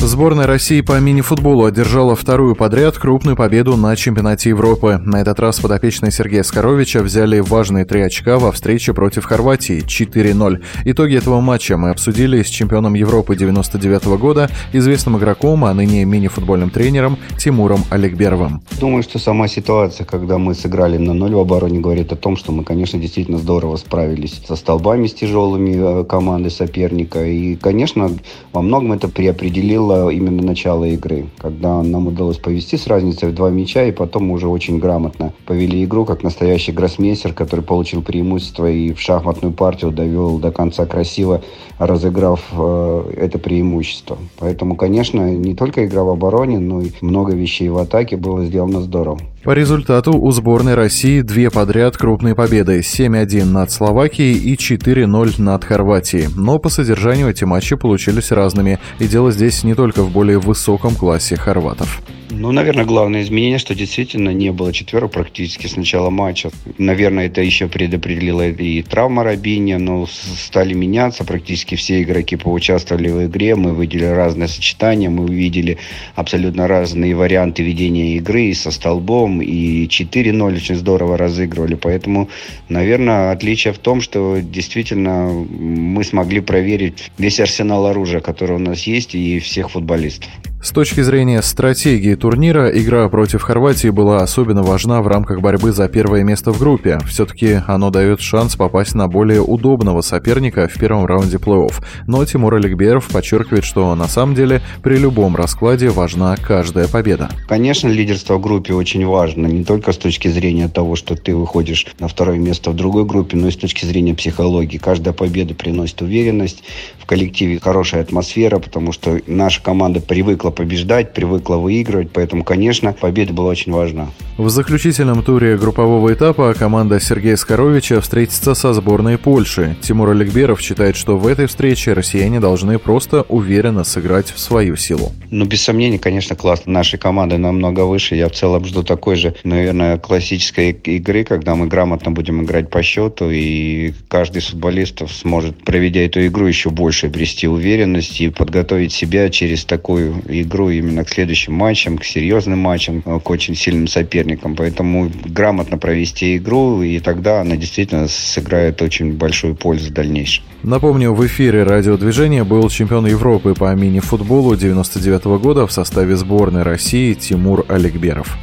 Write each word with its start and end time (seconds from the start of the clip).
Сборная 0.00 0.46
России 0.46 0.80
по 0.80 0.98
мини-футболу 1.00 1.64
одержала 1.64 2.14
вторую 2.14 2.54
подряд 2.54 2.96
крупную 2.96 3.36
победу 3.36 3.76
на 3.76 3.96
чемпионате 3.96 4.50
Европы. 4.50 5.00
На 5.04 5.20
этот 5.20 5.40
раз 5.40 5.58
подопечные 5.58 6.12
Сергея 6.12 6.44
Скоровича 6.44 7.00
взяли 7.02 7.40
важные 7.40 7.84
три 7.84 8.02
очка 8.02 8.38
во 8.38 8.52
встрече 8.52 8.94
против 8.94 9.24
Хорватии 9.24 9.84
4-0. 9.84 10.62
Итоги 10.84 11.16
этого 11.16 11.40
матча 11.40 11.76
мы 11.76 11.90
обсудили 11.90 12.44
с 12.44 12.46
чемпионом 12.46 12.94
Европы 12.94 13.34
99 13.34 14.04
-го 14.04 14.18
года, 14.18 14.48
известным 14.72 15.18
игроком, 15.18 15.64
а 15.64 15.74
ныне 15.74 16.04
мини-футбольным 16.04 16.70
тренером 16.70 17.18
Тимуром 17.36 17.80
Олегберовым. 17.90 18.62
Думаю, 18.80 19.02
что 19.02 19.18
сама 19.18 19.48
ситуация, 19.48 20.06
когда 20.06 20.38
мы 20.38 20.54
сыграли 20.54 20.96
на 20.96 21.12
ноль 21.12 21.34
в 21.34 21.38
обороне, 21.40 21.80
говорит 21.80 22.12
о 22.12 22.16
том, 22.16 22.36
что 22.36 22.52
мы, 22.52 22.62
конечно, 22.62 23.00
действительно 23.00 23.38
здорово 23.38 23.76
справились 23.76 24.40
со 24.46 24.54
столбами, 24.54 25.08
с 25.08 25.14
тяжелыми 25.14 26.02
э, 26.02 26.04
команды 26.04 26.50
соперника. 26.50 27.24
И, 27.24 27.56
конечно, 27.56 28.10
во 28.52 28.62
многом 28.62 28.92
это 28.92 29.08
преопределило 29.08 29.87
было 29.88 30.10
именно 30.10 30.42
начало 30.42 30.84
игры, 30.84 31.28
когда 31.38 31.82
нам 31.82 32.08
удалось 32.08 32.36
повести 32.36 32.76
с 32.76 32.86
разницей 32.86 33.30
в 33.30 33.34
два 33.34 33.48
мяча, 33.48 33.84
и 33.84 33.92
потом 33.92 34.26
мы 34.26 34.34
уже 34.34 34.46
очень 34.46 34.78
грамотно 34.78 35.32
повели 35.46 35.82
игру, 35.84 36.04
как 36.04 36.22
настоящий 36.22 36.72
гроссмейстер, 36.72 37.32
который 37.32 37.64
получил 37.64 38.02
преимущество 38.02 38.70
и 38.70 38.92
в 38.92 39.00
шахматную 39.00 39.54
партию 39.54 39.90
довел 39.90 40.38
до 40.38 40.52
конца 40.52 40.84
красиво, 40.84 41.40
разыграв 41.78 42.44
э, 42.52 43.12
это 43.16 43.38
преимущество. 43.38 44.18
Поэтому, 44.38 44.76
конечно, 44.76 45.30
не 45.30 45.54
только 45.54 45.86
игра 45.86 46.02
в 46.02 46.10
обороне, 46.10 46.58
но 46.58 46.82
и 46.82 46.90
много 47.00 47.32
вещей 47.34 47.70
в 47.70 47.78
атаке 47.78 48.18
было 48.18 48.44
сделано 48.44 48.82
здорово. 48.82 49.18
По 49.48 49.52
результату 49.52 50.12
у 50.12 50.30
сборной 50.30 50.74
России 50.74 51.22
две 51.22 51.50
подряд 51.50 51.96
крупные 51.96 52.34
победы– 52.34 52.80
7-1 52.80 53.46
над 53.46 53.70
Словакией 53.70 54.36
и 54.36 54.56
4-0 54.56 55.40
над 55.40 55.64
Хорватией. 55.64 56.28
Но 56.36 56.58
по 56.58 56.68
содержанию 56.68 57.30
эти 57.30 57.44
матчи 57.44 57.74
получились 57.74 58.30
разными, 58.30 58.78
и 58.98 59.08
дело 59.08 59.32
здесь 59.32 59.64
не 59.64 59.74
только 59.74 60.02
в 60.02 60.12
более 60.12 60.38
высоком 60.38 60.94
классе 60.94 61.36
хорватов. 61.36 62.02
Ну, 62.30 62.52
наверное, 62.52 62.84
главное 62.84 63.22
изменение, 63.22 63.58
что 63.58 63.74
действительно 63.74 64.30
не 64.30 64.52
было 64.52 64.72
четверок 64.72 65.12
практически 65.12 65.66
с 65.66 65.76
начала 65.76 66.10
матча. 66.10 66.50
Наверное, 66.76 67.26
это 67.26 67.40
еще 67.40 67.68
предопределило 67.68 68.46
и 68.48 68.82
травма 68.82 69.24
Рабини, 69.24 69.74
но 69.74 70.06
стали 70.06 70.74
меняться. 70.74 71.24
Практически 71.24 71.74
все 71.74 72.02
игроки 72.02 72.36
поучаствовали 72.36 73.08
в 73.08 73.26
игре. 73.26 73.56
Мы 73.56 73.74
видели 73.74 74.04
разные 74.04 74.48
сочетания, 74.48 75.08
мы 75.08 75.24
увидели 75.24 75.78
абсолютно 76.16 76.68
разные 76.68 77.16
варианты 77.16 77.62
ведения 77.62 78.16
игры 78.16 78.44
и 78.44 78.54
со 78.54 78.70
столбом, 78.70 79.40
и 79.40 79.86
4-0 79.86 80.54
очень 80.54 80.76
здорово 80.76 81.16
разыгрывали. 81.16 81.76
Поэтому, 81.76 82.28
наверное, 82.68 83.32
отличие 83.32 83.72
в 83.72 83.78
том, 83.78 84.02
что 84.02 84.38
действительно 84.42 85.28
мы 85.30 86.04
смогли 86.04 86.40
проверить 86.40 87.10
весь 87.16 87.40
арсенал 87.40 87.86
оружия, 87.86 88.20
который 88.20 88.56
у 88.56 88.60
нас 88.60 88.82
есть, 88.82 89.14
и 89.14 89.38
всех 89.38 89.70
футболистов. 89.70 90.30
С 90.60 90.72
точки 90.72 91.02
зрения 91.02 91.40
стратегии 91.40 92.16
турнира, 92.16 92.68
игра 92.68 93.08
против 93.08 93.42
Хорватии 93.42 93.90
была 93.90 94.18
особенно 94.18 94.64
важна 94.64 95.00
в 95.02 95.06
рамках 95.06 95.40
борьбы 95.40 95.70
за 95.70 95.88
первое 95.88 96.24
место 96.24 96.52
в 96.52 96.58
группе. 96.58 96.98
Все-таки 97.06 97.60
оно 97.68 97.90
дает 97.90 98.20
шанс 98.20 98.56
попасть 98.56 98.96
на 98.96 99.06
более 99.06 99.40
удобного 99.40 100.00
соперника 100.00 100.66
в 100.66 100.74
первом 100.74 101.06
раунде 101.06 101.36
плей-офф. 101.36 101.74
Но 102.08 102.24
Тимур 102.24 102.54
Олегберов 102.54 103.06
подчеркивает, 103.06 103.64
что 103.64 103.94
на 103.94 104.08
самом 104.08 104.34
деле 104.34 104.60
при 104.82 104.96
любом 104.96 105.36
раскладе 105.36 105.90
важна 105.90 106.36
каждая 106.36 106.88
победа. 106.88 107.30
Конечно, 107.46 107.86
лидерство 107.86 108.34
в 108.34 108.40
группе 108.40 108.74
очень 108.74 109.06
важно. 109.06 109.46
Не 109.46 109.62
только 109.62 109.92
с 109.92 109.96
точки 109.96 110.26
зрения 110.26 110.68
того, 110.68 110.96
что 110.96 111.14
ты 111.14 111.36
выходишь 111.36 111.86
на 112.00 112.08
второе 112.08 112.38
место 112.38 112.72
в 112.72 112.74
другой 112.74 113.04
группе, 113.04 113.36
но 113.36 113.46
и 113.46 113.52
с 113.52 113.56
точки 113.56 113.84
зрения 113.84 114.14
психологии. 114.14 114.78
Каждая 114.78 115.14
победа 115.14 115.54
приносит 115.54 116.02
уверенность. 116.02 116.64
В 116.98 117.06
коллективе 117.06 117.60
хорошая 117.60 118.02
атмосфера, 118.02 118.58
потому 118.58 118.90
что 118.90 119.20
наша 119.28 119.62
команда 119.62 120.00
привыкла 120.00 120.47
привыкла 120.48 120.50
побеждать, 120.50 121.12
привыкла 121.12 121.56
выигрывать, 121.56 122.10
поэтому, 122.12 122.44
конечно, 122.44 122.92
победа 122.92 123.32
была 123.32 123.50
очень 123.50 123.72
важна. 123.72 124.08
В 124.36 124.48
заключительном 124.50 125.22
туре 125.22 125.56
группового 125.56 126.12
этапа 126.12 126.54
команда 126.54 127.00
Сергея 127.00 127.36
Скоровича 127.36 128.00
встретится 128.00 128.54
со 128.54 128.72
сборной 128.72 129.18
Польши. 129.18 129.76
Тимур 129.80 130.10
Олегберов 130.10 130.60
считает, 130.60 130.96
что 130.96 131.16
в 131.16 131.26
этой 131.26 131.46
встрече 131.46 131.92
россияне 131.92 132.38
должны 132.40 132.78
просто 132.78 133.22
уверенно 133.28 133.84
сыграть 133.84 134.30
в 134.30 134.38
свою 134.38 134.76
силу. 134.76 135.12
Ну, 135.30 135.44
без 135.44 135.62
сомнений, 135.62 135.98
конечно, 135.98 136.36
классно. 136.36 136.72
Нашей 136.72 136.98
команды 136.98 137.36
намного 137.38 137.80
выше. 137.80 138.14
Я 138.14 138.28
в 138.28 138.32
целом 138.32 138.64
жду 138.64 138.82
такой 138.82 139.16
же, 139.16 139.34
наверное, 139.44 139.98
классической 139.98 140.70
игры, 140.70 141.24
когда 141.24 141.56
мы 141.56 141.66
грамотно 141.66 142.12
будем 142.12 142.44
играть 142.44 142.70
по 142.70 142.82
счету, 142.82 143.30
и 143.30 143.92
каждый 144.08 144.38
из 144.38 144.46
футболистов 144.46 145.12
сможет, 145.12 145.64
проведя 145.64 146.00
эту 146.00 146.24
игру, 146.26 146.46
еще 146.46 146.70
больше 146.70 147.06
обрести 147.06 147.48
уверенность 147.48 148.20
и 148.20 148.30
подготовить 148.30 148.92
себя 148.92 149.28
через 149.30 149.64
такую 149.64 150.22
игру 150.42 150.70
именно 150.70 151.04
к 151.04 151.08
следующим 151.08 151.54
матчам, 151.54 151.98
к 151.98 152.04
серьезным 152.04 152.58
матчам, 152.58 153.02
э, 153.04 153.20
к 153.22 153.30
очень 153.30 153.54
сильным 153.54 153.86
соперникам. 153.86 154.56
Поэтому 154.56 155.10
грамотно 155.24 155.78
провести 155.78 156.36
игру, 156.36 156.82
и 156.82 156.98
тогда 157.00 157.40
она 157.40 157.56
действительно 157.56 158.08
сыграет 158.08 158.82
очень 158.82 159.12
большую 159.12 159.54
пользу 159.54 159.90
в 159.90 159.92
дальнейшем. 159.92 160.44
Напомню, 160.62 161.12
в 161.12 161.26
эфире 161.26 161.62
радиодвижения 161.62 162.44
был 162.44 162.68
чемпион 162.68 163.06
Европы 163.06 163.54
по 163.54 163.74
мини-футболу 163.74 164.56
99 164.56 165.26
-го 165.26 165.38
года 165.38 165.66
в 165.66 165.72
составе 165.72 166.16
сборной 166.16 166.62
России 166.62 167.14
Тимур 167.14 167.64
Олегберов. 167.68 168.36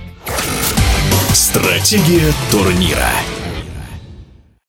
Стратегия 1.33 2.31
турнира. 2.49 3.09